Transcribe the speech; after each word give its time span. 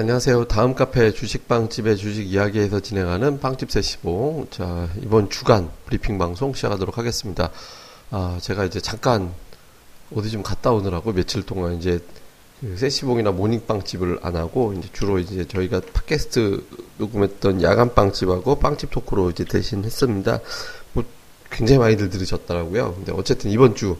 예, 0.00 0.02
안녕하세요. 0.02 0.46
다음 0.46 0.74
카페 0.74 1.12
주식빵집의 1.12 1.98
주식 1.98 2.26
이야기에서 2.26 2.80
진행하는 2.80 3.38
빵집 3.38 3.70
세시봉. 3.70 4.46
자, 4.50 4.88
이번 5.02 5.28
주간 5.28 5.70
브리핑 5.84 6.16
방송 6.16 6.54
시작하도록 6.54 6.96
하겠습니다. 6.96 7.50
아, 8.10 8.38
제가 8.40 8.64
이제 8.64 8.80
잠깐 8.80 9.30
어디 10.14 10.30
좀 10.30 10.42
갔다 10.42 10.72
오느라고 10.72 11.12
며칠 11.12 11.42
동안 11.42 11.74
이제 11.74 12.02
그 12.62 12.78
세시봉이나 12.78 13.32
모닝빵집을 13.32 14.20
안 14.22 14.36
하고 14.36 14.72
이제 14.72 14.88
주로 14.94 15.18
이제 15.18 15.46
저희가 15.46 15.82
팟캐스트 15.92 16.64
녹음했던 16.96 17.60
야간 17.60 17.94
빵집하고 17.94 18.58
빵집 18.58 18.90
토크로 18.90 19.28
이제 19.28 19.44
대신 19.44 19.84
했습니다. 19.84 20.40
뭐 20.94 21.04
굉장히 21.50 21.78
많이들 21.78 22.08
들으셨더라고요. 22.08 22.94
근데 22.94 23.12
어쨌든 23.12 23.50
이번 23.50 23.74
주 23.74 23.98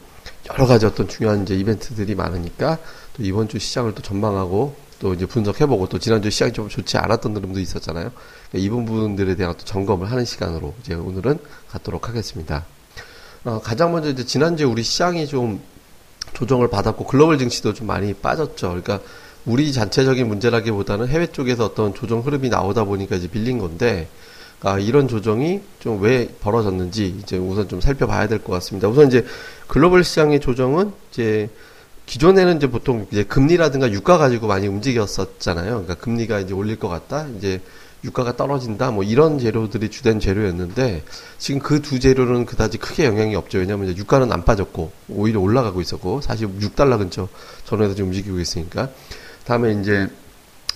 여러 0.48 0.66
가지 0.66 0.86
어떤 0.86 1.08
중요한 1.08 1.42
이제 1.42 1.54
이벤트들이 1.56 2.14
많으니까 2.14 2.78
또 3.12 3.22
이번 3.22 3.48
주 3.48 3.58
시장을 3.58 3.94
또 3.94 4.00
전망하고 4.00 4.88
또 5.00 5.14
이제 5.14 5.26
분석해보고 5.26 5.88
또 5.88 5.98
지난주 5.98 6.30
시장이 6.30 6.52
좀 6.52 6.68
좋지 6.68 6.98
않았던 6.98 7.34
흐름도 7.36 7.58
있었잖아요. 7.58 8.12
그러니까 8.50 8.58
이 8.66 8.68
부분들에 8.68 9.34
대한 9.34 9.54
또 9.56 9.64
점검을 9.64 10.10
하는 10.10 10.24
시간으로 10.24 10.74
이제 10.80 10.94
오늘은 10.94 11.38
갖도록 11.70 12.08
하겠습니다. 12.08 12.64
어, 13.44 13.60
가장 13.62 13.92
먼저 13.92 14.10
이제 14.10 14.24
지난주에 14.24 14.66
우리 14.66 14.82
시장이 14.82 15.26
좀 15.26 15.60
조정을 16.34 16.68
받았고 16.68 17.06
글로벌 17.06 17.38
증시도 17.38 17.72
좀 17.72 17.86
많이 17.86 18.12
빠졌죠. 18.12 18.68
그러니까 18.68 19.00
우리 19.46 19.72
자체적인 19.72 20.28
문제라기보다는 20.28 21.08
해외 21.08 21.26
쪽에서 21.26 21.64
어떤 21.64 21.94
조정 21.94 22.20
흐름이 22.20 22.50
나오다 22.50 22.84
보니까 22.84 23.16
이제 23.16 23.26
빌린 23.26 23.58
건데 23.58 24.06
아, 24.62 24.78
이런 24.78 25.08
조정이 25.08 25.62
좀 25.80 26.02
왜 26.02 26.28
벌어졌는지 26.40 27.16
이제 27.18 27.38
우선 27.38 27.66
좀 27.68 27.80
살펴봐야 27.80 28.28
될 28.28 28.40
것 28.40 28.52
같습니다. 28.52 28.88
우선 28.88 29.06
이제 29.06 29.24
글로벌 29.66 30.04
시장의 30.04 30.40
조정은 30.40 30.92
이제 31.10 31.48
기존에는 32.10 32.56
이제 32.56 32.66
보통 32.66 33.06
이제 33.12 33.22
금리라든가 33.22 33.92
유가 33.92 34.18
가지고 34.18 34.48
많이 34.48 34.66
움직였었잖아요. 34.66 35.70
그러니까 35.70 35.94
금리가 35.94 36.40
이제 36.40 36.52
올릴 36.52 36.76
것 36.76 36.88
같다. 36.88 37.28
이제 37.38 37.60
유가가 38.02 38.34
떨어진다. 38.34 38.90
뭐 38.90 39.04
이런 39.04 39.38
재료들이 39.38 39.90
주된 39.90 40.18
재료였는데 40.18 41.04
지금 41.38 41.60
그 41.60 41.80
두 41.80 42.00
재료는 42.00 42.46
그다지 42.46 42.78
크게 42.78 43.04
영향이 43.04 43.36
없죠. 43.36 43.58
왜냐하면 43.58 43.88
이제 43.88 43.96
유가는 43.96 44.32
안 44.32 44.44
빠졌고 44.44 44.90
오히려 45.08 45.38
올라가고 45.38 45.80
있었고 45.80 46.20
사실 46.20 46.48
6달러 46.48 46.98
근처 46.98 47.28
전후에서 47.64 47.94
좀 47.94 48.08
움직이고 48.08 48.40
있으니까 48.40 48.88
다음에 49.44 49.72
이제 49.80 50.08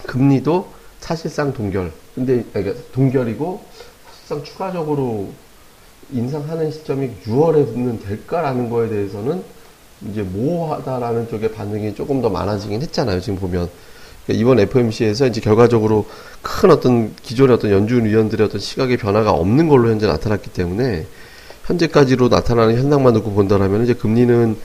금리도 0.06 0.72
사실상 1.00 1.52
동결. 1.52 1.90
근데 2.14 2.44
그러니까 2.52 2.80
동결이고 2.92 3.64
사실상 4.08 4.44
추가적으로 4.44 5.32
인상하는 6.12 6.70
시점이 6.70 7.10
6월에는 7.26 8.04
될까라는 8.04 8.70
거에 8.70 8.88
대해서는 8.88 9.42
이제 10.10 10.22
모호하다라는 10.22 11.28
쪽의 11.28 11.52
반응이 11.52 11.94
조금 11.94 12.20
더 12.20 12.28
많아지긴 12.28 12.82
했잖아요. 12.82 13.20
지금 13.20 13.38
보면. 13.38 13.68
그러니까 14.26 14.40
이번 14.42 14.58
FOMC에서 14.60 15.26
이제 15.26 15.40
결과적으로 15.40 16.06
큰 16.42 16.70
어떤 16.70 17.14
기존의 17.16 17.56
어떤 17.56 17.70
연준 17.70 18.04
위원들의 18.06 18.46
어떤 18.46 18.60
시각의 18.60 18.96
변화가 18.96 19.30
없는 19.32 19.68
걸로 19.68 19.90
현재 19.90 20.06
나타났기 20.06 20.50
때문에 20.50 21.06
현재까지로 21.66 22.28
나타나는 22.28 22.76
현상만 22.76 23.12
놓고 23.14 23.32
본다면 23.32 23.84
이제 23.84 23.94
금리는 23.94 24.56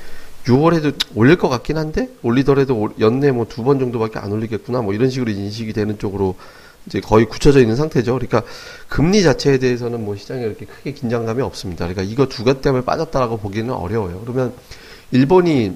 6월에도 0.45 0.93
올릴 1.15 1.37
것 1.37 1.49
같긴 1.49 1.77
한데 1.77 2.09
올리더라도 2.23 2.89
연내 2.99 3.31
뭐 3.31 3.45
두 3.45 3.63
번 3.63 3.79
정도밖에 3.79 4.19
안 4.19 4.31
올리겠구나 4.31 4.81
뭐 4.81 4.93
이런 4.93 5.09
식으로 5.09 5.29
인식이 5.31 5.73
되는 5.73 5.97
쪽으로 5.99 6.35
이제 6.85 7.01
거의 7.01 7.25
굳혀져 7.25 7.59
있는 7.59 7.75
상태죠. 7.75 8.13
그러니까 8.13 8.41
금리 8.87 9.21
자체에 9.21 9.57
대해서는 9.59 10.03
뭐 10.03 10.15
시장에 10.15 10.41
이렇게 10.43 10.65
크게 10.65 10.93
긴장감이 10.93 11.41
없습니다. 11.41 11.85
그러니까 11.85 12.03
이거 12.03 12.27
두 12.27 12.45
개 12.45 12.61
때문에 12.61 12.83
빠졌다라고 12.85 13.37
보기는 13.37 13.73
어려워요. 13.73 14.21
그러면 14.21 14.53
일본이 15.11 15.75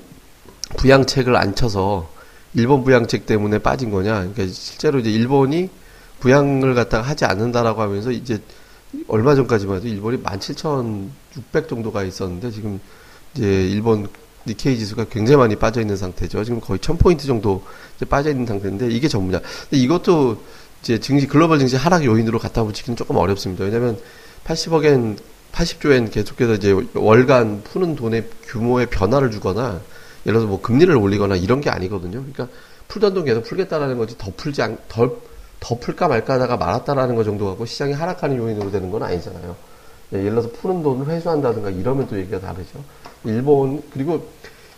부양책을 0.77 1.35
안 1.35 1.55
쳐서 1.55 2.11
일본 2.53 2.83
부양책 2.83 3.25
때문에 3.25 3.59
빠진 3.59 3.91
거냐? 3.91 4.13
그러니까 4.19 4.47
실제로 4.47 4.99
이제 4.99 5.11
일본이 5.11 5.69
부양을 6.19 6.75
갖다가 6.75 7.07
하지 7.07 7.25
않는다라고 7.25 7.81
하면서 7.81 8.11
이제 8.11 8.41
얼마 9.07 9.35
전까지만 9.35 9.77
해도 9.77 9.87
일본이 9.87 10.17
17,600 10.23 11.67
정도가 11.67 12.03
있었는데 12.03 12.51
지금 12.51 12.79
이제 13.35 13.67
일본 13.69 14.07
니케이 14.45 14.77
지수가 14.77 15.05
굉장히 15.05 15.37
많이 15.37 15.55
빠져 15.55 15.81
있는 15.81 15.97
상태죠. 15.97 16.43
지금 16.43 16.59
거의 16.61 16.79
1000포인트 16.79 17.25
정도 17.25 17.63
빠져 18.09 18.29
있는 18.29 18.45
상태인데 18.45 18.89
이게 18.89 19.07
전부냐. 19.07 19.39
근데 19.39 19.77
이것도 19.77 20.43
이제 20.81 20.99
증시 20.99 21.27
글로벌 21.27 21.59
증시 21.59 21.75
하락 21.75 22.05
요인으로 22.05 22.39
갖다 22.39 22.63
붙이기는 22.63 22.97
조금 22.97 23.15
어렵습니다. 23.15 23.63
왜냐하면 23.63 23.97
80억엔 24.45 25.17
80조엔 25.53 26.11
계속해서 26.11 26.55
이제 26.55 26.75
월간 26.93 27.61
푸는 27.63 27.95
돈의 27.95 28.27
규모의 28.43 28.87
변화를 28.87 29.31
주거나 29.31 29.79
예를 30.25 30.39
들어서 30.39 30.47
뭐 30.47 30.61
금리를 30.61 30.93
올리거나 30.95 31.35
이런 31.35 31.61
게 31.61 31.69
아니거든요. 31.69 32.23
그러니까 32.23 32.47
풀던 32.87 33.13
돈 33.13 33.25
계속 33.25 33.43
풀겠다라는 33.43 33.97
거지 33.97 34.17
더 34.17 34.31
풀지 34.35 34.61
않, 34.61 34.77
더, 34.87 35.17
더 35.59 35.79
풀까 35.79 36.07
말까 36.07 36.33
하다가 36.33 36.57
말았다라는 36.57 37.15
거 37.15 37.23
정도 37.23 37.45
갖고 37.45 37.65
시장이 37.65 37.93
하락하는 37.93 38.37
요인으로 38.37 38.71
되는 38.71 38.89
건 38.89 39.03
아니잖아요. 39.03 39.55
예, 40.13 40.17
예를 40.17 40.31
들어서 40.31 40.49
푸는 40.51 40.83
돈을 40.83 41.07
회수한다든가 41.07 41.69
이러면 41.69 42.07
또 42.07 42.17
얘기가 42.17 42.39
다르죠. 42.39 42.83
일본, 43.23 43.81
그리고 43.93 44.27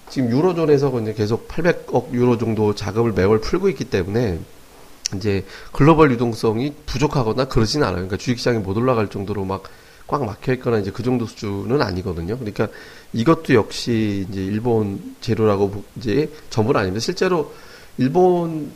지금 0.09 0.29
유로존에서 0.29 0.99
이제 1.01 1.13
계속 1.13 1.47
800억 1.47 2.13
유로 2.13 2.37
정도 2.37 2.75
자금을 2.75 3.13
매월 3.13 3.39
풀고 3.39 3.69
있기 3.69 3.85
때문에 3.85 4.39
이제 5.15 5.45
글로벌 5.71 6.11
유동성이 6.11 6.73
부족하거나 6.85 7.45
그러진 7.45 7.81
않아요. 7.83 7.95
그러니까 7.95 8.17
주식시장이 8.17 8.59
못 8.59 8.77
올라갈 8.77 9.07
정도로 9.07 9.45
막 9.45 9.63
꽉 10.07 10.23
막혀 10.23 10.53
있거나 10.53 10.77
이제 10.77 10.91
그 10.91 11.01
정도 11.03 11.25
수준은 11.25 11.81
아니거든요. 11.81 12.37
그러니까 12.37 12.67
이것도 13.13 13.53
역시 13.55 14.25
이제 14.29 14.43
일본 14.43 15.15
재료라고 15.21 15.83
이제 15.97 16.31
전부는 16.49 16.79
아닙니다. 16.79 17.03
실제로 17.03 17.53
일본 17.97 18.71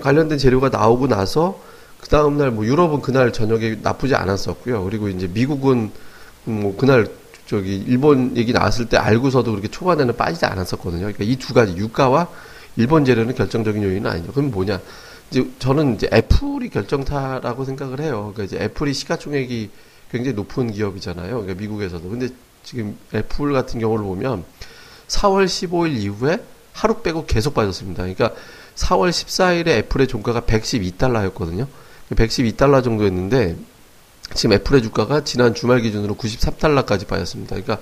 관련된 0.00 0.38
재료가 0.38 0.70
나오고 0.70 1.06
나서 1.08 1.60
그 2.00 2.08
다음 2.08 2.36
날 2.36 2.50
뭐 2.50 2.66
유럽은 2.66 3.00
그날 3.02 3.32
저녁에 3.32 3.78
나쁘지 3.82 4.14
않았었고요. 4.14 4.84
그리고 4.84 5.08
이제 5.08 5.26
미국은 5.26 5.90
뭐 6.44 6.76
그날 6.76 7.08
저기 7.46 7.76
일본 7.76 8.36
얘기 8.36 8.52
나왔을 8.52 8.86
때 8.88 8.96
알고서도 8.96 9.50
그렇게 9.50 9.68
초반에는 9.68 10.16
빠지지 10.16 10.44
않았었거든요. 10.46 11.00
그러니까 11.00 11.24
이 11.24 11.36
두 11.36 11.54
가지 11.54 11.76
유가와 11.76 12.28
일본 12.76 13.04
재료는 13.04 13.34
결정적인 13.34 13.82
요인은 13.82 14.10
아니죠. 14.10 14.32
그럼 14.32 14.50
뭐냐? 14.50 14.80
이제 15.30 15.46
저는 15.58 15.94
이제 15.94 16.08
애플이 16.12 16.68
결정타라고 16.70 17.64
생각을 17.64 18.00
해요. 18.00 18.32
그러니까 18.34 18.44
이제 18.44 18.62
애플이 18.64 18.92
시가총액이 18.92 19.70
굉장히 20.14 20.36
높은 20.36 20.70
기업이잖아요. 20.70 21.40
그러니까 21.40 21.54
미국에서도. 21.60 22.08
근데 22.08 22.28
지금 22.62 22.96
애플 23.12 23.52
같은 23.52 23.80
경우를 23.80 24.04
보면 24.04 24.44
4월 25.08 25.46
15일 25.46 25.96
이후에 25.96 26.38
하루 26.72 27.02
빼고 27.02 27.26
계속 27.26 27.52
빠졌습니다. 27.52 28.04
그러니까 28.04 28.30
4월 28.76 29.10
14일에 29.10 29.68
애플의 29.68 30.06
종가가 30.06 30.42
112달러였거든요. 30.42 31.66
112달러 32.10 32.84
정도였는데 32.84 33.56
지금 34.34 34.52
애플의 34.54 34.82
주가가 34.82 35.24
지난 35.24 35.52
주말 35.52 35.80
기준으로 35.80 36.14
93달러까지 36.14 37.08
빠졌습니다. 37.08 37.56
그러니까 37.56 37.78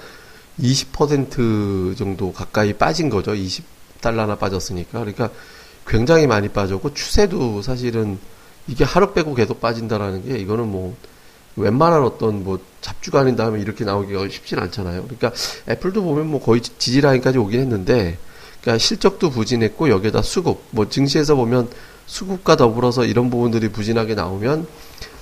20% 0.59 1.99
정도 1.99 2.33
가까이 2.33 2.73
빠진 2.73 3.11
거죠. 3.11 3.33
20달러나 3.33 4.39
빠졌으니까. 4.39 5.01
그러니까 5.01 5.29
굉장히 5.87 6.27
많이 6.27 6.49
빠졌고 6.49 6.95
추세도 6.95 7.61
사실은 7.61 8.19
이게 8.67 8.85
하루 8.85 9.13
빼고 9.13 9.35
계속 9.35 9.61
빠진다라는 9.61 10.27
게 10.27 10.39
이거는 10.39 10.69
뭐 10.69 10.97
웬만한 11.57 12.03
어떤 12.03 12.45
뭐 12.45 12.59
잡주가 12.81 13.21
아닌 13.21 13.37
다음에 13.37 13.61
이렇게 13.61 13.85
나오기가 13.85 14.29
쉽진 14.29 14.59
않잖아요. 14.59 15.05
그러니까 15.05 15.33
애플도 15.69 16.03
보면 16.03 16.29
뭐 16.29 16.41
거의 16.41 16.61
지지라인까지 16.61 17.39
오긴 17.39 17.61
했는데, 17.61 18.19
그러니까 18.61 18.79
실적도 18.79 19.31
부진했고 19.31 19.89
여기에다 19.91 20.23
수급, 20.23 20.63
뭐 20.71 20.89
증시에서 20.89 21.35
보면 21.35 21.69
수급과 22.07 22.57
더불어서 22.57 23.05
이런 23.05 23.31
부분들이 23.31 23.69
부진하게 23.69 24.15
나오면 24.15 24.67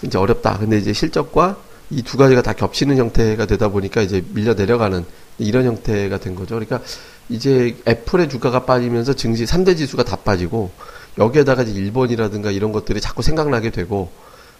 이제 0.03 0.19
어렵다. 0.19 0.59
근데 0.59 0.79
이제 0.79 0.93
실적과 0.93 1.57
이 1.91 2.03
두 2.03 2.17
가지가 2.17 2.43
다 2.43 2.53
겹치는 2.53 2.97
형태가 2.97 3.47
되다 3.47 3.69
보니까 3.69 4.01
이제 4.01 4.25
밀려 4.33 4.55
내려가는 4.55 5.05
이런 5.39 5.65
형태가 5.65 6.19
된 6.19 6.37
거죠. 6.37 6.55
그러니까 6.55 6.81
이제 7.29 7.77
애플의 7.87 8.29
주가가 8.29 8.65
빠지면서 8.65 9.15
증시 9.15 9.45
3대 9.45 9.77
지수가 9.77 10.05
다 10.05 10.17
빠지고 10.17 10.71
여기에다가 11.19 11.63
이제 11.63 11.73
일본이라든가 11.73 12.53
이런 12.53 12.71
것들이 12.71 13.01
자꾸 13.01 13.23
생각나게 13.23 13.71
되고 13.71 14.11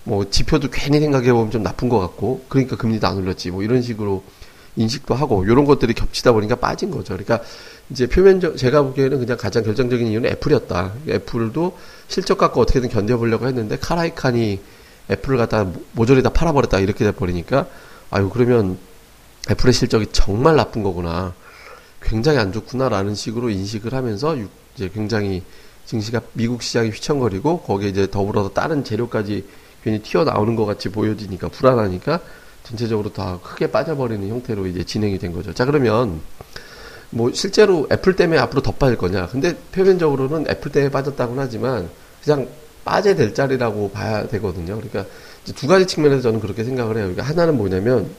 뭐 0.05 0.29
지표도 0.29 0.69
괜히 0.71 1.01
생각해 1.01 1.33
보면 1.33 1.51
좀 1.51 1.63
나쁜 1.63 1.89
것 1.89 1.99
같고 1.99 2.45
그러니까 2.49 2.77
금리도 2.77 3.07
안 3.07 3.19
올렸지 3.19 3.51
뭐 3.51 3.63
이런 3.63 3.83
식으로 3.83 4.23
인식도 4.77 5.15
하고 5.15 5.45
이런 5.45 5.65
것들이 5.65 5.95
겹치다 5.95 6.33
보니까 6.33 6.57
빠진 6.57 6.91
거죠. 6.91 7.15
그러니까 7.15 7.41
이제 7.91 8.07
표면적 8.07 8.57
제가 8.57 8.83
보기에는 8.83 9.19
그냥 9.19 9.37
가장 9.37 9.63
결정적인 9.63 10.07
이유는 10.07 10.31
애플이었다. 10.31 10.95
애플도 11.09 11.77
실적 12.09 12.39
갖고 12.39 12.61
어떻게든 12.61 12.89
견뎌보려고 12.89 13.47
했는데 13.47 13.77
카라이칸이 13.79 14.61
애플을 15.11 15.39
갖다 15.39 15.67
모조리 15.93 16.23
다 16.23 16.31
팔아버렸다 16.31 16.79
이렇게 16.79 17.05
돼 17.05 17.11
버리니까 17.11 17.67
아유 18.11 18.31
그러면 18.31 18.79
애플의 19.51 19.73
실적이 19.73 20.07
정말 20.13 20.57
나쁜 20.57 20.83
거구나. 20.83 21.35
굉장히 22.03 22.39
안 22.39 22.53
좋구나라는 22.53 23.15
식으로 23.15 23.51
인식을 23.51 23.93
하면서 23.93 24.37
이제 24.75 24.89
굉장히 24.89 25.43
증시가 25.85 26.21
미국 26.33 26.63
시장이 26.63 26.91
휘청거리고 26.91 27.63
거기에 27.63 27.89
이제 27.89 28.11
더불어서 28.11 28.51
다른 28.51 28.85
재료까지 28.85 29.45
괜히 29.83 30.01
튀어나오는 30.01 30.57
것 30.57 30.67
같이 30.67 30.89
보여지니까 30.89 31.49
불안하니까 31.49 32.21
전체적으로 32.65 33.13
다 33.13 33.39
크게 33.43 33.71
빠져버리는 33.71 34.27
형태로 34.29 34.67
이제 34.67 34.85
진행이 34.85 35.19
된 35.19 35.33
거죠. 35.33 35.53
자, 35.53 35.65
그러면 35.65 36.21
뭐 37.11 37.33
실제로 37.33 37.89
애플 37.91 38.15
때문에 38.15 38.39
앞으로 38.41 38.63
더 38.63 38.73
빠질 38.73 38.97
거냐. 38.97 39.29
근데 39.29 39.57
표면적으로는 39.73 40.47
애플 40.49 40.71
때문에 40.71 40.91
빠졌다고는 40.91 41.43
하지만 41.43 41.89
그냥 42.23 42.49
빠져야 42.85 43.15
될 43.15 43.35
자리라고 43.35 43.91
봐야 43.91 44.27
되거든요. 44.29 44.77
그러니까 44.77 45.07
두 45.57 45.67
가지 45.67 45.87
측면에서 45.87 46.23
저는 46.23 46.41
그렇게 46.41 46.65
생각을 46.65 46.97
해요. 46.97 47.05
그러니까 47.07 47.25
하나는 47.25 47.57
뭐냐면 47.57 48.11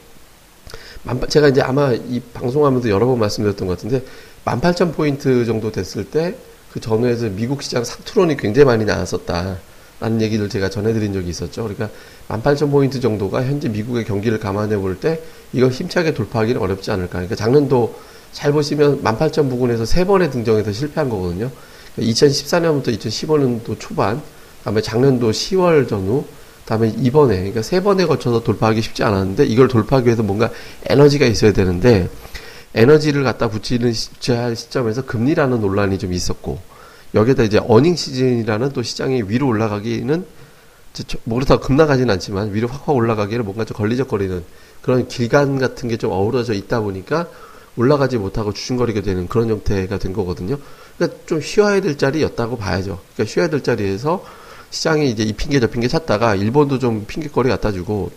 제가 1.30 1.48
이제 1.48 1.62
아마 1.62 1.94
이 1.94 2.20
방송하면서 2.34 2.90
여러 2.90 3.06
번 3.06 3.20
말씀드렸던 3.20 3.68
것 3.68 3.78
같은데 3.78 4.04
18,000포인트 4.46 5.46
정도 5.46 5.72
됐을 5.72 6.06
때 6.06 6.36
그 6.72 6.80
전후에서 6.80 7.30
미국 7.30 7.62
시장 7.62 7.84
상투론이 7.84 8.38
굉장히 8.38 8.66
많이 8.66 8.86
나왔었다. 8.86 9.58
라는 10.02 10.20
얘기를 10.20 10.50
제가 10.50 10.70
전해드린 10.70 11.14
적이 11.14 11.30
있었죠. 11.30 11.64
그러니까 11.64 11.90
18,000포인트 12.28 13.02
정도가 13.02 13.44
현재 13.46 13.70
미국의 13.70 14.04
경기를 14.04 14.40
감안해 14.40 14.78
볼 14.78 15.00
때 15.00 15.22
이걸 15.54 15.70
힘차게 15.70 16.14
돌파하기는 16.14 16.60
어렵지 16.60 16.92
않을까. 16.92 17.14
그러니까 17.14 17.36
작년도 17.36 17.96
잘 18.32 18.52
보시면 18.52 19.04
18,000 19.04 19.48
부근에서 19.48 19.86
세 19.86 20.04
번의 20.06 20.32
등정에서 20.32 20.72
실패한 20.72 21.08
거거든요. 21.08 21.52
그러니까 21.96 22.14
2014년부터 22.14 22.98
2015년도 22.98 23.80
초반, 23.80 24.22
다음에 24.64 24.82
작년도 24.82 25.32
10월 25.32 25.88
전후, 25.88 26.26
다음에 26.66 26.94
이번에, 26.98 27.36
그러니까 27.36 27.62
세 27.62 27.82
번에 27.82 28.06
거쳐서 28.06 28.44
돌파하기 28.44 28.82
쉽지 28.82 29.04
않았는데 29.04 29.46
이걸 29.46 29.68
돌파하기 29.68 30.08
위해서 30.08 30.24
뭔가 30.24 30.50
에너지가 30.88 31.26
있어야 31.26 31.54
되는데 31.54 32.10
에너지를 32.74 33.24
갖다 33.24 33.50
붙이는 33.50 33.94
할 34.30 34.56
시점에서 34.56 35.06
금리라는 35.06 35.62
논란이 35.62 36.00
좀 36.00 36.14
있었고 36.14 36.71
여기에다 37.14 37.44
이제 37.44 37.60
어닝 37.68 37.96
시즌이라는 37.96 38.72
또 38.72 38.84
시장이 38.84 39.24
위로 39.28 39.48
올라가기는 39.48 40.26
뭐 41.24 41.36
그렇다고 41.40 41.62
급나가진 41.62 42.10
않지만 42.10 42.54
위로 42.54 42.68
확확 42.68 42.96
올라가기는 42.96 43.44
뭔가 43.46 43.66
좀 43.66 43.78
걸리적거리는 43.78 44.44
그런 44.82 45.08
길간 45.08 45.60
같은 45.60 45.90
게 45.90 45.98
좀 45.98 46.12
어우러져 46.12 46.54
있다 46.54 46.82
보니까 46.82 47.28
올라가지 47.78 48.18
못하고 48.18 48.54
주춤거리게 48.54 49.02
되는 49.02 49.28
그런 49.28 49.50
형태가 49.50 49.98
된 50.00 50.14
거거든요. 50.14 50.58
그러니까 50.98 51.20
좀 51.26 51.42
쉬어야 51.42 51.80
될 51.82 51.98
자리였다고 51.98 52.58
봐야죠. 52.58 53.00
그러니까 53.14 53.32
쉬어야 53.32 53.48
될 53.50 53.62
자리에서 53.62 54.24
시장이 54.72 55.10
이제 55.10 55.24
이 55.24 55.34
핑계 55.34 55.60
저 55.60 55.68
핑계 55.68 55.88
찾다가 55.88 56.36
일본도 56.36 56.80
좀 56.80 57.06
핑계거리 57.08 57.50
갖다 57.50 57.72
주고 57.72 58.12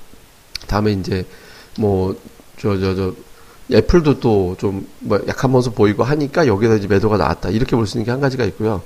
다음에 0.67 0.93
이제 0.93 1.25
뭐 1.79 2.15
저 2.57 2.79
저 2.79 2.95
저 2.95 3.15
애플도 3.73 4.21
또 4.21 4.57
좀 4.59 4.87
뭐 5.01 5.21
약한 5.29 5.51
모습 5.51 5.75
보이고 5.75 6.03
하니까 6.05 6.47
여기서 6.47 6.77
이제 6.77 6.87
매도가 6.89 7.17
나왔다 7.17 7.51
이렇게 7.51 7.77
볼 7.77 7.87
수 7.87 7.97
있는 7.99 8.05
게 8.07 8.11
한 8.11 8.21
가지가 8.21 8.45
있고요. 8.47 8.83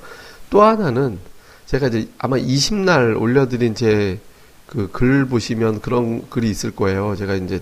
또 0.51 0.63
하나는 0.63 1.19
제가 1.67 1.89
이제 1.89 2.09
아마 2.19 2.37
20날 2.37 3.21
올려드린 3.21 3.75
제 3.75 4.19
그 4.67 4.89
글 4.93 5.25
보시면 5.27 5.81
그런 5.81 6.29
글이 6.29 6.51
있을 6.51 6.73
거예요. 6.73 7.17
제가 7.17 7.35
이제 7.35 7.61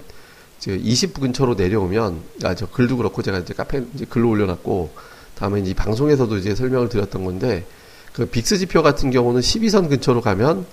20부 0.60 1.20
근처로 1.20 1.54
내려오면 1.54 2.20
아 2.44 2.54
저 2.54 2.66
글도 2.66 2.96
그렇고 2.96 3.22
제가 3.22 3.38
이제 3.38 3.54
카페 3.54 3.82
이제 3.94 4.04
글로 4.08 4.30
올려놨고 4.30 4.90
다음에 5.36 5.60
이제 5.60 5.72
방송에서도 5.74 6.36
이제 6.38 6.54
설명을 6.56 6.88
드렸던 6.88 7.24
건데 7.24 7.64
그 8.12 8.26
빅스 8.26 8.58
지표 8.58 8.82
같은 8.82 9.10
경우는 9.12 9.40
12선 9.40 9.88
근처로 9.88 10.20
가면 10.20 10.66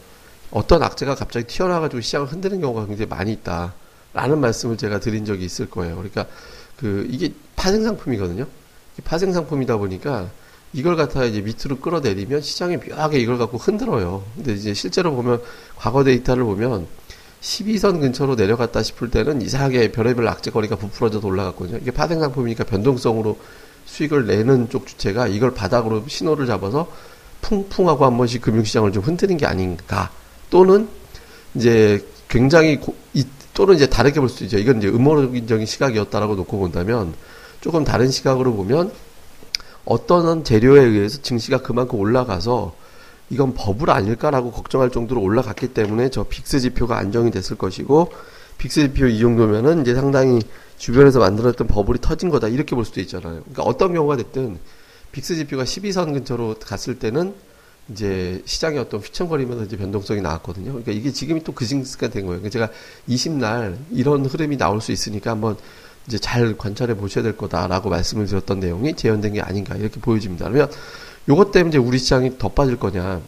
어떤 0.51 0.81
악재가 0.81 1.15
갑자기 1.15 1.45
튀어나와가지고 1.47 2.01
시장을 2.01 2.27
흔드는 2.27 2.61
경우가 2.61 2.87
굉장히 2.87 3.09
많이 3.09 3.31
있다. 3.33 3.73
라는 4.13 4.39
말씀을 4.39 4.77
제가 4.77 4.99
드린 4.99 5.25
적이 5.25 5.45
있을 5.45 5.69
거예요. 5.69 5.95
그러니까 5.95 6.27
그 6.77 7.07
이게 7.09 7.33
파생 7.55 7.83
상품이거든요. 7.83 8.45
파생 9.03 9.33
상품이다 9.33 9.77
보니까 9.77 10.29
이걸 10.73 10.95
갖다 10.95 11.23
이제 11.25 11.41
밑으로 11.41 11.79
끌어내리면 11.79 12.41
시장이 12.41 12.77
묘하게 12.77 13.19
이걸 13.19 13.37
갖고 13.37 13.57
흔들어요. 13.57 14.23
근데 14.35 14.53
이제 14.53 14.73
실제로 14.73 15.15
보면 15.15 15.41
과거 15.75 16.03
데이터를 16.03 16.43
보면 16.43 16.87
12선 17.41 17.99
근처로 17.99 18.35
내려갔다 18.35 18.81
싶을 18.81 19.11
때는 19.11 19.41
이상하게 19.41 19.91
별의별 19.91 20.27
악재거리가 20.27 20.77
부풀어져서 20.77 21.27
올라갔거든요. 21.27 21.77
이게 21.81 21.91
파생 21.91 22.19
상품이니까 22.19 22.63
변동성으로 22.63 23.37
수익을 23.85 24.25
내는 24.25 24.69
쪽 24.69 24.87
주체가 24.87 25.27
이걸 25.27 25.53
바닥으로 25.53 26.05
신호를 26.07 26.47
잡아서 26.47 26.89
풍풍하고 27.41 28.05
한 28.05 28.17
번씩 28.17 28.41
금융시장을 28.41 28.93
좀 28.93 29.03
흔드는 29.03 29.37
게 29.37 29.45
아닌가. 29.45 30.09
또는 30.49 30.87
이제 31.55 32.03
굉장히 32.29 32.79
고, 32.79 32.95
이, 33.13 33.25
또는 33.53 33.75
이제 33.75 33.87
다르게 33.87 34.19
볼 34.19 34.29
수 34.29 34.43
있죠. 34.45 34.57
이건 34.57 34.79
이제 34.79 34.87
음모적인 34.87 35.65
시각이었다라고 35.65 36.35
놓고 36.35 36.57
본다면 36.59 37.13
조금 37.61 37.83
다른 37.83 38.09
시각으로 38.09 38.53
보면 38.53 38.91
어떤 39.85 40.43
재료에 40.43 40.83
의해서 40.83 41.21
증시가 41.21 41.61
그만큼 41.61 41.99
올라가서 41.99 42.73
이건 43.29 43.53
버블 43.53 43.89
아닐까라고 43.89 44.51
걱정할 44.51 44.89
정도로 44.89 45.21
올라갔기 45.21 45.69
때문에 45.69 46.09
저 46.09 46.23
VIX 46.23 46.59
지표가 46.59 46.97
안정이 46.97 47.31
됐을 47.31 47.57
것이고 47.57 48.11
VIX 48.57 48.81
지표 48.81 49.07
이 49.07 49.19
정도면은 49.19 49.81
이제 49.81 49.95
상당히 49.95 50.41
주변에서 50.77 51.19
만들었던 51.19 51.67
버블이 51.67 51.99
터진 52.01 52.29
거다 52.29 52.47
이렇게 52.47 52.75
볼 52.75 52.85
수도 52.85 53.01
있잖아요. 53.01 53.41
그러니까 53.41 53.63
어떤 53.63 53.93
경우가 53.93 54.17
됐든 54.17 54.57
VIX 55.11 55.35
지표가 55.35 55.63
12선 55.63 56.13
근처로 56.13 56.55
갔을 56.59 56.99
때는 56.99 57.33
이제 57.89 58.41
시장이 58.45 58.77
어떤 58.77 59.01
휘청거리면서 59.01 59.65
이제 59.65 59.77
변동성이 59.77 60.21
나왔거든요. 60.21 60.67
그러니까 60.67 60.91
이게 60.91 61.11
지금이 61.11 61.43
또 61.43 61.53
그 61.53 61.65
징크스가 61.65 62.09
된 62.09 62.25
거예요. 62.25 62.41
그러니까 62.41 62.49
제가 62.49 62.69
20날 63.09 63.77
이런 63.91 64.25
흐름이 64.25 64.57
나올 64.57 64.81
수 64.81 64.91
있으니까 64.91 65.31
한번 65.31 65.57
이제 66.07 66.17
잘 66.17 66.57
관찰해 66.57 66.95
보셔야 66.95 67.23
될 67.23 67.37
거다라고 67.37 67.89
말씀을 67.89 68.25
드렸던 68.25 68.59
내용이 68.59 68.95
재현된 68.95 69.33
게 69.33 69.41
아닌가 69.41 69.75
이렇게 69.75 69.99
보여집니다. 69.99 70.49
그러면 70.49 70.69
요것 71.29 71.51
때문에 71.51 71.69
이제 71.69 71.77
우리 71.77 71.97
시장이 71.99 72.37
더 72.37 72.49
빠질 72.49 72.77
거냐. 72.77 73.21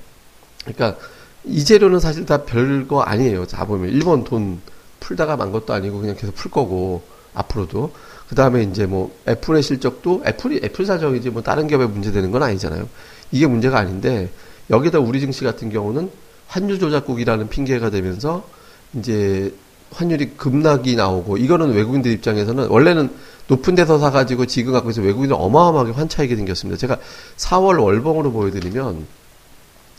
그러니까 0.61 0.97
이 1.45 1.63
재료는 1.63 1.99
사실 1.99 2.25
다 2.25 2.43
별거 2.43 3.01
아니에요. 3.01 3.45
다 3.45 3.65
보면 3.65 3.89
일본 3.89 4.23
돈 4.23 4.59
풀다가 4.99 5.37
만 5.37 5.51
것도 5.51 5.73
아니고 5.73 5.99
그냥 5.99 6.15
계속 6.15 6.33
풀 6.35 6.49
거고 6.51 7.03
앞으로도 7.33 7.91
그 8.27 8.35
다음에 8.35 8.63
이제 8.63 8.85
뭐 8.85 9.15
애플의 9.27 9.61
실적도 9.61 10.23
애플이 10.25 10.61
애플 10.63 10.85
사정이지 10.85 11.29
뭐 11.29 11.43
다른 11.43 11.67
기업에 11.67 11.85
문제되는 11.85 12.31
건 12.31 12.41
아니잖아요. 12.43 12.87
이게 13.35 13.47
문제가 13.47 13.79
아닌데 13.79 14.29
여기다 14.69 14.99
우리 14.99 15.19
증시 15.19 15.43
같은 15.43 15.69
경우는 15.69 16.09
환율 16.47 16.79
조작국이라는 16.79 17.49
핑계가 17.49 17.89
되면서 17.89 18.47
이제 18.93 19.53
환율이 19.91 20.37
급락이 20.37 20.95
나오고 20.95 21.35
이거는 21.35 21.73
외국인들 21.73 22.13
입장에서는 22.13 22.67
원래는 22.67 23.09
높은 23.49 23.75
데서 23.75 23.99
사가지고 23.99 24.45
지금 24.45 24.71
갖고 24.71 24.89
있어 24.89 25.01
외국인들 25.01 25.35
어마어마하게 25.37 25.91
환차익이 25.91 26.33
생겼습니다. 26.33 26.77
제가 26.79 26.97
4월 27.35 27.83
월봉으로 27.83 28.31
보여드리면 28.31 29.05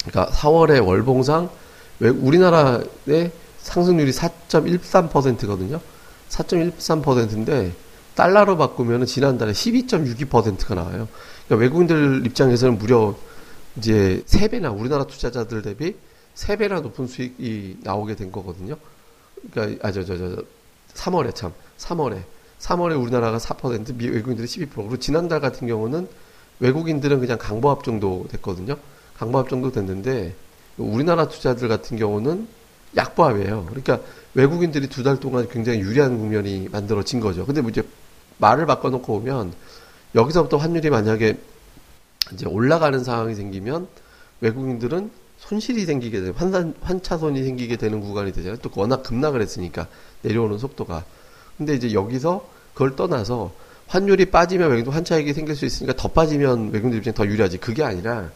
그러니까 0.06 0.32
4월의 0.34 0.86
월봉상 0.86 1.50
우리나라의 2.00 3.32
상승률이 3.58 4.12
4.13%거든요. 4.12 5.78
4.13%인데 6.30 7.72
달러로 8.14 8.56
바꾸면 8.56 9.04
지난달에 9.04 9.52
12.62%가 9.52 10.74
나와요. 10.74 11.06
그러니까 11.46 11.62
외국인들 11.62 12.22
입장에서는 12.24 12.78
무려 12.78 13.14
이제 13.78 14.22
3배나 14.26 14.78
우리나라 14.78 15.04
투자자들 15.04 15.62
대비 15.62 15.96
3배나 16.34 16.82
높은 16.82 17.06
수익이 17.06 17.78
나오게 17.82 18.16
된 18.16 18.32
거거든요. 18.32 18.76
그러니까 19.52 19.86
아저저 19.86 20.16
저 20.16 20.44
3월에 20.94 21.34
참 21.34 21.52
3월에 21.78 22.22
3월에 22.58 23.00
우리나라가 23.00 23.38
4% 23.38 23.96
미, 23.96 24.08
외국인들이 24.08 24.46
12% 24.46 24.74
그리고 24.74 24.96
지난달 24.98 25.40
같은 25.40 25.66
경우는 25.66 26.08
외국인들은 26.60 27.20
그냥 27.20 27.38
강보합 27.38 27.84
정도 27.84 28.26
됐거든요. 28.30 28.76
강보합 29.18 29.48
정도 29.48 29.70
됐는데 29.70 30.34
우리나라 30.78 31.28
투자들 31.28 31.68
같은 31.68 31.96
경우는 31.98 32.48
약보합이에요. 32.96 33.66
그러니까 33.68 34.00
외국인들이 34.34 34.88
두 34.88 35.02
달 35.02 35.20
동안 35.20 35.48
굉장히 35.48 35.80
유리한 35.80 36.18
국면이 36.18 36.68
만들어진 36.70 37.20
거죠. 37.20 37.44
근데 37.44 37.60
뭐 37.60 37.70
이제 37.70 37.82
말을 38.38 38.66
바꿔놓고 38.66 39.20
보면 39.20 39.52
여기서부터 40.14 40.56
환율이 40.56 40.90
만약에 40.90 41.38
이제 42.32 42.46
올라가는 42.46 43.02
상황이 43.02 43.34
생기면 43.34 43.86
외국인들은 44.40 45.10
손실이 45.38 45.84
생기게 45.84 46.18
되는 46.18 46.32
환산 46.34 46.74
환차손이 46.80 47.42
생기게 47.44 47.76
되는 47.76 48.00
구간이 48.00 48.32
되잖아요. 48.32 48.58
또 48.62 48.70
워낙 48.74 49.02
급락을 49.02 49.42
했으니까 49.42 49.86
내려오는 50.22 50.58
속도가. 50.58 51.04
근데 51.56 51.74
이제 51.74 51.92
여기서 51.92 52.46
그걸 52.74 52.96
떠나서 52.96 53.52
환율이 53.86 54.26
빠지면 54.26 54.68
외국인도 54.70 54.90
환차익이 54.90 55.32
생길 55.32 55.54
수 55.54 55.64
있으니까 55.64 55.94
더 55.94 56.08
빠지면 56.08 56.70
외국인들 56.72 56.98
입장에 56.98 57.14
더 57.14 57.26
유리하지. 57.26 57.58
그게 57.58 57.84
아니라 57.84 58.30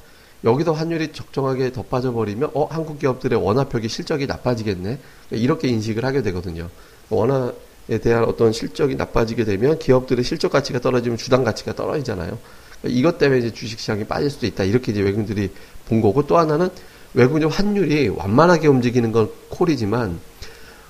여기서 0.45 0.73
환율이 0.73 1.13
적정하게 1.13 1.73
더 1.73 1.83
빠져버리면 1.83 2.51
어 2.55 2.65
한국 2.67 2.99
기업들의 2.99 3.43
원화표기 3.43 3.89
실적이 3.89 4.27
나빠지겠네. 4.27 4.99
이렇게 5.33 5.69
인식을 5.69 6.05
하게 6.05 6.23
되거든요. 6.23 6.69
원화에 7.11 7.99
대한 8.03 8.25
어떤 8.25 8.53
실적이 8.53 8.95
나빠지게 8.95 9.45
되면 9.45 9.79
기업들의 9.79 10.25
실적 10.25 10.53
가치가 10.53 10.79
떨어지면 10.81 11.19
주당 11.19 11.45
가치가 11.45 11.75
떨어지잖아요. 11.75 12.39
이것 12.85 13.19
때문에 13.19 13.41
이제 13.41 13.53
주식시장이 13.53 14.05
빠질 14.05 14.31
수도 14.31 14.47
있다. 14.47 14.65
이렇게 14.65 14.93
이제 14.93 15.01
외국인들이 15.01 15.51
본 15.89 16.01
거고 16.01 16.27
또 16.27 16.39
하나는 16.39 16.71
외국인 17.15 17.49
환율이 17.49 18.09
완만하게 18.09 18.69
움직이는 18.69 19.13
건 19.13 19.31
콜이지만 19.49 20.19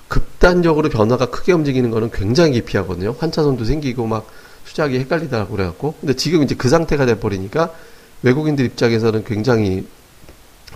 극단적으로 0.07 0.89
변화가 0.89 1.27
크게 1.27 1.53
움직이는 1.53 1.89
거는 1.89 2.11
굉장히 2.11 2.53
기피하거든요. 2.53 3.15
환차선도 3.17 3.65
생기고 3.65 4.05
막 4.07 4.27
수작이 4.65 4.99
헷갈리다고 4.99 5.55
그래갖고. 5.55 5.95
근데 5.99 6.15
지금 6.15 6.43
이제 6.43 6.55
그 6.55 6.69
상태가 6.69 7.05
돼버리니까 7.05 7.73
외국인들 8.21 8.65
입장에서는 8.65 9.23
굉장히 9.23 9.85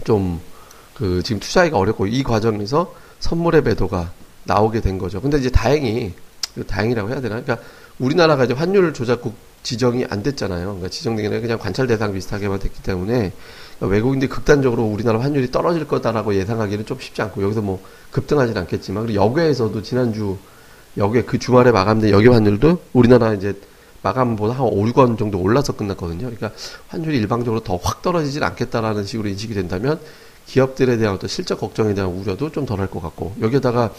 좀 0.04 0.40
그 0.96 1.22
지금 1.24 1.40
투자하기가 1.40 1.78
어렵고 1.78 2.08
이 2.08 2.24
과정에서 2.24 2.96
선물의 3.20 3.64
배도가 3.64 4.12
나오게 4.46 4.82
된 4.82 4.98
거죠. 4.98 5.22
근데 5.22 5.38
이제 5.38 5.50
다행히 5.50 6.14
다행이라고 6.68 7.10
해야 7.10 7.22
되나? 7.22 7.42
그러니까 7.42 7.60
우리나라가 8.00 8.46
이제 8.46 8.54
환율 8.54 8.94
조작국 8.94 9.36
지정이 9.66 10.06
안 10.10 10.22
됐잖아요. 10.22 10.66
그러니까 10.66 10.90
지정되기 10.90 11.28
전에 11.28 11.42
그냥 11.42 11.58
관찰 11.58 11.88
대상 11.88 12.14
비슷하게만 12.14 12.60
됐기 12.60 12.84
때문에 12.84 13.34
그러니까 13.78 13.96
외국인들이 13.96 14.30
극단적으로 14.30 14.84
우리나라 14.84 15.20
환율이 15.20 15.52
떨어질 15.52 15.88
거다라고 15.88 16.36
예상하기는 16.36 16.86
좀 16.86 17.00
쉽지 17.00 17.22
않고 17.24 17.42
여기서 17.42 17.62
뭐 17.62 17.84
급등하진 18.12 18.56
않겠지만 18.56 19.08
그리고 19.08 19.26
여기에서도 19.26 19.82
지난주 19.82 20.38
여기에 20.98 21.24
그 21.24 21.40
주말에 21.40 21.72
마감된 21.72 22.12
여기 22.12 22.28
환율도 22.28 22.80
우리나라 22.94 23.34
이제 23.34 23.60
마감보다 24.04 24.54
한 24.54 24.62
5, 24.62 24.86
6원 24.86 25.18
정도 25.18 25.40
올라서 25.42 25.74
끝났거든요. 25.74 26.20
그러니까 26.20 26.52
환율이 26.90 27.18
일방적으로 27.18 27.62
더 27.62 27.80
확 27.84 28.04
떨어지질 28.04 28.44
않겠다라는 28.44 29.04
식으로 29.04 29.28
인식이 29.30 29.56
된다면 29.56 30.00
기업들에 30.46 30.98
대한 30.98 31.16
어떤 31.16 31.28
실적 31.28 31.60
걱정에 31.60 31.96
대한 31.96 32.12
우려도 32.12 32.52
좀 32.52 32.68
덜할 32.68 32.88
것 32.88 33.02
같고 33.02 33.34
여기에다가 33.42 33.92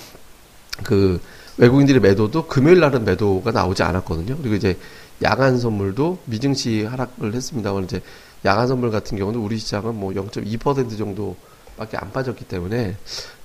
그 0.85 1.21
외국인들의 1.59 2.01
매도도 2.01 2.47
금요일 2.47 2.81
날은 2.81 3.05
매도가 3.05 3.51
나오지 3.51 3.83
않았거든요. 3.83 4.37
그리고 4.37 4.55
이제 4.55 4.77
야간 5.23 5.59
선물도 5.59 6.19
미증시 6.27 6.85
하락을 6.85 7.35
했습니다만 7.35 7.85
이제 7.85 8.03
야간 8.45 8.69
선물 8.69 8.91
같은 8.91 9.17
경우는 9.17 9.41
우리 9.41 9.59
시장은 9.59 9.95
뭐 9.95 10.13
0.2% 10.13 10.99
정도밖에 10.99 11.97
안 11.97 12.13
빠졌기 12.13 12.45
때문에 12.45 12.97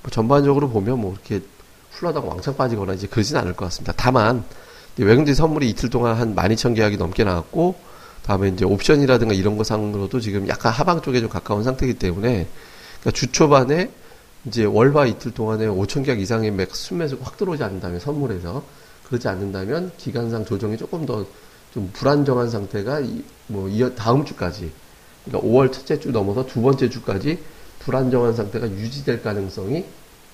뭐 0.04 0.12
전반적으로 0.12 0.70
보면 0.70 1.00
뭐 1.00 1.14
이렇게 1.14 1.46
훌라당 1.92 2.28
왕창 2.28 2.56
빠지거나 2.56 2.94
이제 2.94 3.08
그러진 3.08 3.38
않을 3.38 3.54
것 3.54 3.66
같습니다. 3.66 3.94
다만 3.96 4.44
외국인들 4.98 5.34
선물이 5.34 5.70
이틀 5.70 5.90
동안 5.90 6.16
한 6.16 6.36
12,000 6.36 6.74
계약이 6.74 6.98
넘게 6.98 7.24
나왔고 7.24 7.76
다음에 8.24 8.50
이제 8.50 8.66
옵션이라든가 8.66 9.34
이런 9.34 9.58
거 9.58 9.64
상으로도 9.64 10.20
지금 10.20 10.48
약간 10.48 10.72
하방 10.72 11.02
쪽에 11.02 11.22
좀 11.22 11.30
가까운 11.30 11.64
상태이기 11.64 11.98
때문에 11.98 12.48
그러니까 13.00 13.12
주 13.12 13.32
초반에 13.32 13.90
이제 14.46 14.66
월화 14.66 15.06
이틀 15.06 15.32
동안에 15.32 15.68
5천 15.68 16.06
계약 16.06 16.20
이상의 16.20 16.52
맥 16.52 16.76
순매수가 16.76 17.24
확 17.24 17.38
들어오지 17.38 17.64
않는다면 17.64 18.00
선물에서 18.00 18.64
그러지 19.08 19.28
않는다면 19.28 19.92
기간상 19.98 20.46
조정이 20.46 20.78
조금 20.78 21.06
더 21.06 21.26
좀 21.74 21.90
불안정한 21.94 22.50
상태가 22.50 23.00
이, 23.00 23.24
뭐 23.48 23.68
이어 23.70 23.94
다음 23.96 24.26
주까지 24.26 24.72
그러니까 25.26 25.48
5월 25.48 25.72
첫째 25.72 26.00
주 26.00 26.12
넘어서 26.12 26.46
두 26.46 26.62
번째 26.62 26.90
주까지 26.90 27.40
불안정한 27.80 28.36
상태가 28.36 28.70
유지될 28.70 29.22
가능성이 29.24 29.86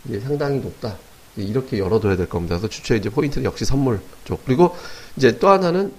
이제 0.08 0.20
상당히 0.20 0.60
높다. 0.60 0.98
이렇게 1.36 1.78
열어둬야 1.78 2.16
될 2.16 2.28
겁니다. 2.28 2.56
그래서 2.58 2.68
주초에 2.68 2.98
이제 2.98 3.10
포인트는 3.10 3.46
역시 3.46 3.64
선물 3.64 4.00
쪽. 4.26 4.44
그리고 4.46 4.76
이제 5.16 5.38
또 5.38 5.50
하나는 5.50 5.94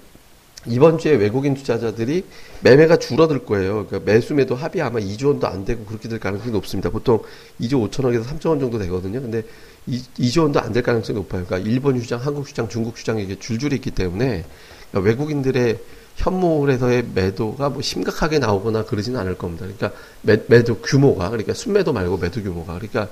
이번 0.67 0.99
주에 0.99 1.13
외국인 1.15 1.55
투자자들이 1.55 2.25
매매가 2.63 2.97
줄어들 2.99 3.45
거예요. 3.47 3.87
그러니까 3.87 4.01
매수 4.11 4.35
매도 4.35 4.57
합이 4.57 4.83
아마 4.83 4.99
2조 4.99 5.29
원도 5.29 5.47
안 5.47 5.65
되고 5.65 5.85
그렇게 5.85 6.09
될 6.09 6.19
가능성이 6.19 6.51
높습니다. 6.51 6.91
보통 6.91 7.23
2조 7.61 7.89
5천억에서 7.89 8.25
3조 8.25 8.49
원 8.49 8.59
정도 8.61 8.79
되거든요. 8.79 9.23
근데 9.23 9.45
2, 9.87 10.31
조 10.31 10.43
원도 10.43 10.61
안 10.61 10.73
될 10.73 10.83
가능성이 10.83 11.19
높아요. 11.21 11.45
그러니까 11.47 11.71
일본 11.71 12.01
시장, 12.01 12.19
한국 12.21 12.49
시장, 12.49 12.69
중국 12.69 12.99
시장이 12.99 13.23
이게 13.23 13.39
줄줄이 13.39 13.77
있기 13.77 13.93
때문에 13.93 14.45
그러니까 14.91 15.11
외국인들의 15.11 15.79
현물에서의 16.17 17.07
매도가 17.15 17.69
뭐 17.71 17.83
심각하게 17.83 18.39
나오거나 18.39 18.85
그러지는 18.85 19.21
않을 19.21 19.39
겁니다. 19.39 19.67
그러니까 19.67 19.93
매, 20.23 20.41
매도 20.49 20.79
규모가 20.79 21.31
그러니까 21.31 21.55
순매도 21.55 21.93
말고 21.93 22.19
매도 22.19 22.43
규모가 22.43 22.75
그러니까 22.75 23.09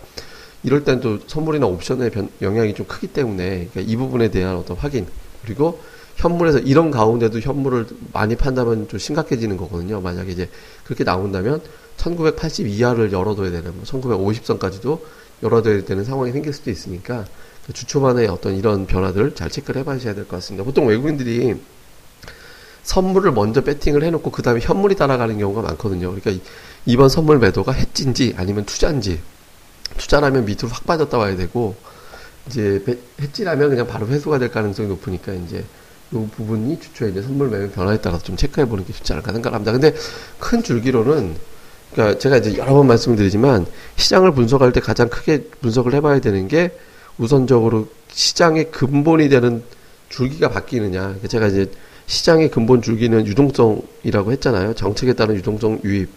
이럴 0.62 0.84
땐 0.84 1.00
또 1.00 1.20
선물이나 1.26 1.66
옵션의 1.66 2.10
변, 2.10 2.28
영향이 2.42 2.74
좀 2.74 2.86
크기 2.86 3.06
때문에 3.06 3.68
그러니까 3.72 3.80
이 3.80 3.96
부분에 3.96 4.30
대한 4.30 4.56
어떤 4.56 4.76
확인 4.76 5.06
그리고 5.44 5.80
현물에서 6.16 6.58
이런 6.60 6.90
가운데도 6.90 7.40
현물을 7.40 7.86
많이 8.12 8.36
판다면 8.36 8.88
좀 8.88 8.98
심각해지는 8.98 9.56
거거든요. 9.56 10.00
만약에 10.00 10.32
이제 10.32 10.48
그렇게 10.84 11.04
나온다면 11.04 11.60
1980 11.98 12.66
이하를 12.66 13.12
열어둬야 13.12 13.50
되는, 13.50 13.72
1950선까지도 13.84 14.86
뭐 14.86 15.06
열어둬야 15.42 15.84
되는 15.84 16.04
상황이 16.04 16.32
생길 16.32 16.52
수도 16.52 16.70
있으니까 16.70 17.24
그 17.24 17.30
주초반에 17.72 18.26
어떤 18.28 18.54
이런 18.56 18.86
변화들 18.86 19.34
잘 19.34 19.50
체크를 19.50 19.80
해봐야 19.80 19.98
될 19.98 20.14
것 20.14 20.28
같습니다. 20.28 20.64
보통 20.64 20.86
외국인들이 20.86 21.54
선물을 22.82 23.32
먼저 23.32 23.62
배팅을 23.62 24.04
해놓고 24.04 24.30
그 24.30 24.42
다음에 24.42 24.60
현물이 24.60 24.94
따라가는 24.94 25.38
경우가 25.38 25.62
많거든요. 25.62 26.14
그러니까 26.14 26.44
이번 26.84 27.08
선물 27.08 27.38
매도가 27.38 27.72
해지인지 27.72 28.34
아니면 28.36 28.64
투자인지 28.64 29.20
투자라면 29.96 30.44
밑으로 30.44 30.68
확 30.68 30.86
빠졌다 30.86 31.16
와야 31.18 31.36
되고 31.36 31.74
이제 32.46 32.82
해지라면 33.20 33.70
그냥 33.70 33.86
바로 33.88 34.06
회수가 34.06 34.38
될 34.38 34.50
가능성이 34.50 34.88
높으니까 34.88 35.32
이제 35.32 35.64
이 36.12 36.26
부분이 36.36 36.78
주초에 36.78 37.10
이제 37.10 37.22
선물 37.22 37.48
매매 37.48 37.68
변화에 37.70 38.00
따라서 38.00 38.22
좀 38.22 38.36
체크해 38.36 38.68
보는 38.68 38.84
게 38.86 38.92
좋지 38.92 39.12
않을까 39.12 39.32
생각합니다. 39.32 39.72
근데 39.72 39.92
큰 40.38 40.62
줄기로는 40.62 41.34
그러니까 41.92 42.18
제가 42.20 42.36
이제 42.36 42.56
여러 42.56 42.74
번 42.74 42.86
말씀을 42.86 43.16
드리지만 43.16 43.66
시장을 43.96 44.32
분석할 44.32 44.70
때 44.72 44.80
가장 44.80 45.08
크게 45.08 45.48
분석을 45.62 45.94
해봐야 45.94 46.20
되는 46.20 46.46
게 46.46 46.70
우선적으로 47.18 47.88
시장의 48.08 48.70
근본이 48.70 49.28
되는 49.28 49.62
줄기가 50.08 50.48
바뀌느냐. 50.48 51.00
그러니까 51.00 51.28
제가 51.28 51.46
이제 51.48 51.70
시장의 52.06 52.50
근본 52.50 52.82
줄기는 52.82 53.26
유동성이라고 53.26 54.32
했잖아요. 54.32 54.74
정책에 54.74 55.12
따른 55.14 55.34
유동성 55.36 55.80
유입. 55.84 56.08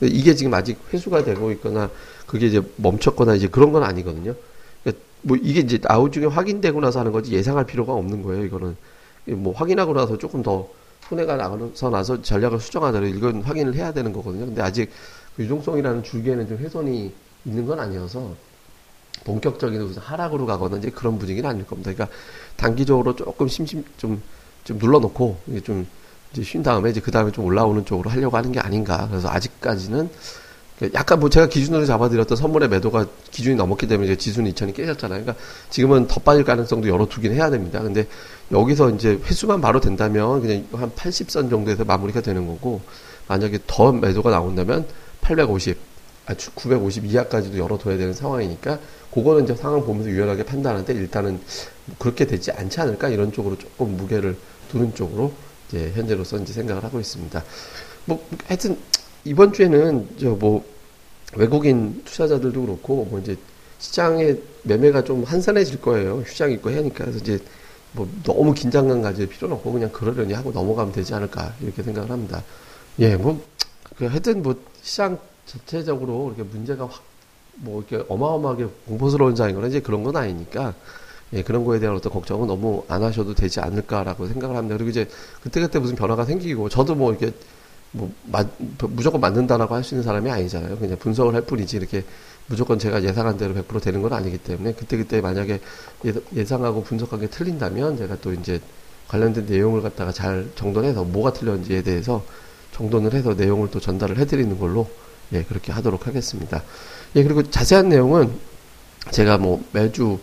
이게 0.00 0.34
지금 0.34 0.54
아직 0.54 0.78
회수가 0.92 1.24
되고 1.24 1.50
있거나 1.52 1.90
그게 2.26 2.46
이제 2.46 2.62
멈췄거나 2.76 3.34
이제 3.34 3.48
그런 3.48 3.72
건 3.72 3.82
아니거든요. 3.82 4.34
그러니까 4.82 5.04
뭐 5.22 5.36
이게 5.40 5.60
이제 5.60 5.78
나중에 5.82 6.26
확인되고 6.26 6.80
나서 6.80 7.00
하는 7.00 7.12
거지 7.12 7.32
예상할 7.32 7.66
필요가 7.66 7.92
없는 7.92 8.22
거예요. 8.22 8.44
이거는 8.44 8.76
뭐 9.26 9.54
확인하고 9.54 9.92
나서 9.92 10.18
조금 10.18 10.42
더 10.42 10.68
손해가 11.08 11.36
나서 11.36 11.90
나서 11.90 12.22
전략을 12.22 12.60
수정하더라도 12.60 13.06
이건 13.14 13.42
확인을 13.42 13.74
해야 13.74 13.92
되는 13.92 14.12
거거든요. 14.12 14.46
근데 14.46 14.62
아직 14.62 14.90
그 15.36 15.44
유동성이라는 15.44 16.02
줄기에는 16.02 16.48
좀 16.48 16.58
훼손이 16.58 17.12
있는 17.44 17.66
건 17.66 17.78
아니어서 17.78 18.34
본격적인 19.22 19.80
무슨 19.82 20.02
하락으로 20.02 20.46
가거나 20.46 20.78
이제 20.78 20.90
그런 20.90 21.18
분위기는 21.18 21.48
아닐 21.48 21.66
겁니다. 21.66 21.92
그러니까 21.92 22.16
단기적으로 22.56 23.14
조금 23.14 23.48
심심 23.48 23.84
좀, 23.96 24.20
좀 24.64 24.78
눌러놓고 24.78 25.38
이게 25.46 25.60
좀 25.60 25.86
이제 26.32 26.42
쉰 26.42 26.62
다음에 26.62 26.90
이제 26.90 27.00
그 27.00 27.10
다음에 27.10 27.30
좀 27.30 27.44
올라오는 27.44 27.84
쪽으로 27.84 28.10
하려고 28.10 28.36
하는 28.36 28.52
게 28.52 28.60
아닌가. 28.60 29.06
그래서 29.08 29.28
아직까지는 29.28 30.10
약간 30.92 31.20
뭐 31.20 31.30
제가 31.30 31.48
기준으로 31.48 31.86
잡아드렸던 31.86 32.36
선물의 32.36 32.68
매도가 32.68 33.06
기준이 33.30 33.54
넘었기 33.54 33.86
때문에 33.86 34.08
이제 34.08 34.16
지수는 34.16 34.50
2천이 34.52 34.74
깨졌잖아요. 34.74 35.22
그러니까 35.22 35.44
지금은 35.70 36.08
더 36.08 36.20
빠질 36.20 36.44
가능성도 36.44 36.88
열어두긴 36.88 37.32
해야 37.32 37.48
됩니다. 37.48 37.80
근데 37.80 38.08
여기서 38.50 38.90
이제 38.90 39.20
회수만 39.24 39.60
바로 39.60 39.80
된다면 39.80 40.40
그냥 40.40 40.66
한 40.72 40.90
80선 40.90 41.48
정도에서 41.48 41.84
마무리가 41.84 42.20
되는 42.20 42.46
거고 42.46 42.80
만약에 43.28 43.60
더 43.68 43.92
매도가 43.92 44.30
나온다면 44.30 44.86
850, 45.20 45.78
아, 46.26 46.34
950 46.54 47.06
이하까지도 47.06 47.56
열어둬야 47.56 47.96
되는 47.96 48.12
상황이니까 48.12 48.78
그거는 49.14 49.44
이제 49.44 49.54
상황 49.54 49.84
보면서 49.84 50.10
유연하게 50.10 50.44
판단하는데 50.44 50.92
일단은 50.92 51.40
그렇게 51.98 52.26
되지 52.26 52.50
않지 52.52 52.80
않을까 52.80 53.08
이런 53.08 53.32
쪽으로 53.32 53.56
조금 53.56 53.96
무게를 53.96 54.36
두는 54.70 54.94
쪽으로 54.94 55.32
이제 55.68 55.92
현재로서 55.94 56.38
이제 56.38 56.52
생각을 56.52 56.82
하고 56.82 57.00
있습니다. 57.00 57.42
뭐 58.06 58.26
하여튼 58.46 58.76
이번 59.24 59.52
주에는 59.52 60.18
저 60.18 60.30
뭐 60.30 60.64
외국인 61.36 62.02
투자자들도 62.04 62.60
그렇고 62.62 63.04
뭐 63.10 63.18
이제 63.18 63.36
시장의 63.78 64.40
매매가 64.62 65.04
좀 65.04 65.24
한산해질 65.24 65.80
거예요. 65.80 66.20
휴장 66.20 66.50
있고 66.52 66.70
하니까 66.70 67.04
그래서 67.04 67.18
이제 67.18 67.38
뭐 67.92 68.08
너무 68.22 68.54
긴장감 68.54 69.02
가질 69.02 69.28
필요는 69.28 69.56
없고 69.56 69.72
그냥 69.72 69.90
그러려니 69.92 70.32
하고 70.32 70.50
넘어가면 70.52 70.92
되지 70.92 71.14
않을까 71.14 71.54
이렇게 71.60 71.82
생각을 71.82 72.10
합니다. 72.10 72.42
예, 72.98 73.16
뭐그 73.16 74.06
하여튼 74.06 74.42
뭐 74.42 74.54
시장 74.82 75.18
전체적으로 75.46 76.32
이렇게 76.34 76.48
문제가 76.50 76.86
확 76.86 77.02
뭐 77.56 77.84
이렇게 77.88 78.04
어마어마하게 78.08 78.66
공포스러운 78.86 79.34
장이거나 79.34 79.68
이제 79.68 79.80
그런 79.80 80.02
건 80.02 80.16
아니니까 80.16 80.74
예, 81.32 81.42
그런 81.42 81.64
거에 81.64 81.80
대한 81.80 81.96
어떤 81.96 82.12
걱정은 82.12 82.46
너무 82.46 82.84
안 82.88 83.02
하셔도 83.02 83.34
되지 83.34 83.60
않을까라고 83.60 84.26
생각을 84.28 84.56
합니다. 84.56 84.76
그리고 84.76 84.90
이제 84.90 85.08
그때그때 85.42 85.78
무슨 85.78 85.96
변화가 85.96 86.24
생기고 86.24 86.68
저도 86.68 86.94
뭐 86.94 87.10
이렇게 87.10 87.32
뭐 87.92 88.12
마, 88.24 88.44
무조건 88.88 89.20
맞는다라고 89.20 89.74
할 89.74 89.84
수 89.84 89.94
있는 89.94 90.02
사람이 90.04 90.30
아니잖아요. 90.30 90.78
그냥 90.78 90.98
분석을 90.98 91.34
할 91.34 91.42
뿐이지 91.42 91.76
이렇게 91.76 92.04
무조건 92.46 92.78
제가 92.78 93.02
예상한 93.02 93.36
대로 93.36 93.54
100% 93.54 93.82
되는 93.82 94.02
건 94.02 94.12
아니기 94.12 94.38
때문에 94.38 94.74
그때그때 94.74 95.20
만약에 95.20 95.60
예상하고 96.34 96.82
분석한 96.82 97.20
게 97.20 97.28
틀린다면 97.28 97.96
제가 97.96 98.16
또 98.20 98.32
이제 98.32 98.60
관련된 99.08 99.46
내용을 99.46 99.82
갖다가 99.82 100.12
잘 100.12 100.50
정돈해서 100.54 101.04
뭐가 101.04 101.32
틀렸는지에 101.32 101.82
대해서 101.82 102.24
정돈을 102.72 103.14
해서 103.14 103.34
내용을 103.34 103.70
또 103.70 103.80
전달을 103.80 104.18
해드리는 104.18 104.58
걸로 104.58 104.88
예 105.32 105.42
그렇게 105.44 105.72
하도록 105.72 106.06
하겠습니다. 106.06 106.62
예 107.16 107.22
그리고 107.22 107.42
자세한 107.48 107.88
내용은 107.88 108.32
제가 109.10 109.38
뭐 109.38 109.64
매주 109.72 110.18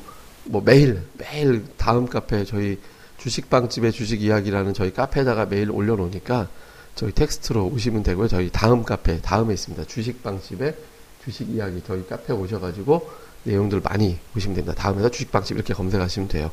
뭐 0.45 0.61
매일 0.63 1.01
매일 1.17 1.63
다음 1.77 2.07
카페 2.07 2.43
저희 2.43 2.79
주식방집의 3.17 3.91
주식 3.91 4.21
이야기라는 4.21 4.73
저희 4.73 4.91
카페에다가 4.93 5.45
매일 5.45 5.71
올려놓으니까 5.71 6.49
저희 6.95 7.11
텍스트로 7.13 7.67
오시면 7.67 8.03
되고요. 8.03 8.27
저희 8.27 8.49
다음 8.51 8.83
카페, 8.83 9.21
다음에 9.21 9.53
있습니다. 9.53 9.85
주식방집에 9.85 10.75
주식 11.23 11.49
이야기 11.49 11.81
저희 11.85 12.05
카페 12.07 12.33
오셔가지고 12.33 13.09
내용들 13.43 13.81
많이 13.81 14.17
보시면 14.33 14.55
됩니다. 14.55 14.75
다음에다 14.75 15.09
주식방집 15.09 15.55
이렇게 15.55 15.73
검색하시면 15.73 16.27
돼요. 16.27 16.51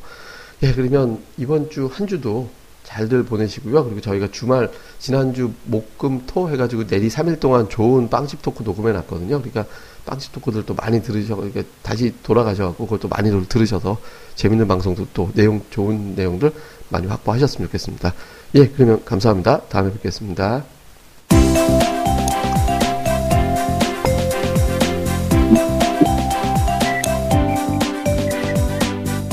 예, 0.63 0.71
그러면 0.73 1.21
이번 1.37 1.69
주 1.69 1.87
한 1.87 2.07
주도 2.07 2.49
잘들 2.83 3.23
보내시고요. 3.23 3.83
그리고 3.83 4.01
저희가 4.01 4.29
주말, 4.31 4.71
지난주 4.97 5.51
목금 5.65 6.23
토 6.25 6.49
해가지고 6.49 6.87
내리 6.87 7.07
3일 7.07 7.39
동안 7.39 7.69
좋은 7.69 8.09
빵집 8.09 8.41
토크 8.41 8.63
녹음해 8.63 8.93
놨거든요. 8.93 9.41
그러니까 9.41 9.65
딴지 10.09 10.31
토크들도 10.31 10.73
많이 10.73 11.01
들으셔, 11.03 11.35
그러니까 11.35 11.61
다시 11.83 12.11
돌아가셔서, 12.23 12.75
그걸 12.75 12.99
또 12.99 13.07
많이 13.07 13.29
들으셔서 13.47 13.97
재밌는 14.33 14.67
방송도 14.67 15.07
또 15.13 15.29
내용, 15.35 15.61
좋은 15.69 16.15
내용들 16.15 16.51
많이 16.89 17.05
확보하셨으면 17.05 17.67
좋겠습니다. 17.67 18.13
예, 18.55 18.67
그러면 18.67 19.05
감사합니다. 19.05 19.61
다음에 19.69 19.93
뵙겠습니다. 19.93 20.63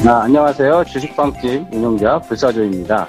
아, 0.06 0.20
안녕하세요. 0.22 0.84
주식방팀 0.84 1.66
운영자 1.72 2.20
불사조입니다. 2.20 3.08